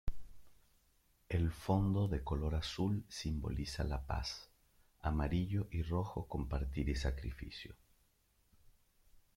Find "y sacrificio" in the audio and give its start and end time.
6.89-7.75